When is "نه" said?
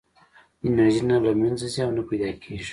1.11-1.17, 1.97-2.03